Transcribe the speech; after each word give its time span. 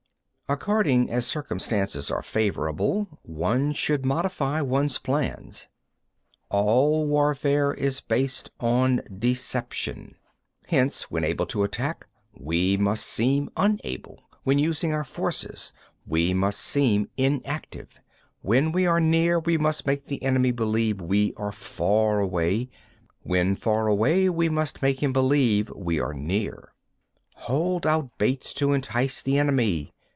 17. 0.47 0.57
According 0.61 1.09
as 1.09 1.25
circumstances 1.25 2.11
are 2.11 2.21
favourable, 2.21 3.07
one 3.23 3.71
should 3.71 4.05
modify 4.05 4.59
one's 4.59 4.97
plans. 4.97 5.69
18. 6.47 6.47
All 6.49 7.07
warfare 7.07 7.73
is 7.73 8.01
based 8.01 8.51
on 8.59 8.99
deception. 9.17 10.15
19. 10.63 10.67
Hence, 10.67 11.03
when 11.09 11.23
able 11.23 11.45
to 11.45 11.63
attack, 11.63 12.05
we 12.37 12.75
must 12.75 13.05
seem 13.05 13.49
unable; 13.55 14.23
when 14.43 14.59
using 14.59 14.91
our 14.91 15.05
forces, 15.05 15.71
we 16.05 16.33
must 16.33 16.59
seem 16.59 17.07
inactive; 17.15 18.01
when 18.41 18.73
we 18.73 18.85
are 18.85 18.99
near, 18.99 19.39
we 19.39 19.57
must 19.57 19.87
make 19.87 20.07
the 20.07 20.21
enemy 20.21 20.51
believe 20.51 20.99
we 20.99 21.33
are 21.37 21.53
far 21.53 22.19
away; 22.19 22.69
when 23.23 23.55
far 23.55 23.87
away, 23.87 24.27
we 24.27 24.49
must 24.49 24.81
make 24.81 25.01
him 25.01 25.13
believe 25.13 25.69
we 25.77 25.97
are 26.01 26.13
near. 26.13 26.73
20. 27.35 27.45
Hold 27.45 27.87
out 27.87 28.17
baits 28.17 28.51
to 28.51 28.73
entice 28.73 29.21
the 29.21 29.37
enemy. 29.37 29.93